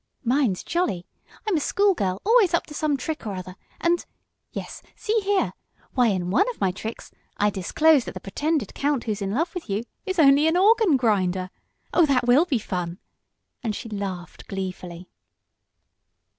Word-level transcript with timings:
"Mine's 0.23 0.63
jolly. 0.63 1.05
I'm 1.47 1.55
a 1.55 1.59
school 1.59 1.93
girl, 1.93 2.23
always 2.25 2.55
up 2.55 2.65
to 2.65 2.73
some 2.73 2.97
trick 2.97 3.27
or 3.27 3.35
other, 3.35 3.55
and 3.79 4.03
yes, 4.51 4.81
see 4.95 5.13
here 5.19 5.53
why 5.93 6.07
in 6.07 6.31
one 6.31 6.49
of 6.49 6.59
my 6.59 6.71
tricks 6.71 7.11
I 7.37 7.51
disclose 7.51 8.05
that 8.05 8.15
the 8.15 8.19
pretended 8.19 8.73
count 8.73 9.03
who's 9.03 9.21
in 9.21 9.29
love 9.29 9.53
with 9.53 9.69
you 9.69 9.83
is 10.07 10.17
only 10.17 10.47
an 10.47 10.57
organ 10.57 10.97
grinder! 10.97 11.51
Oh, 11.93 12.07
that 12.07 12.25
will 12.27 12.45
be 12.45 12.57
fun," 12.57 12.97
and 13.61 13.75
she 13.75 13.89
laughed 13.89 14.47
gleefully. 14.47 15.07